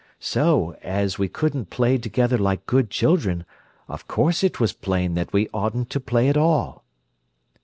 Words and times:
So, 0.19 0.75
as 0.81 1.19
we 1.19 1.27
couldn't 1.27 1.69
play 1.69 1.99
together 1.99 2.39
like 2.39 2.65
good 2.65 2.89
children, 2.89 3.45
of 3.87 4.07
course 4.07 4.43
it 4.43 4.59
was 4.59 4.73
plain 4.73 5.13
that 5.13 5.31
we 5.31 5.47
oughtn't 5.53 5.91
to 5.91 5.99
play 5.99 6.27
at 6.27 6.37
all." 6.37 6.83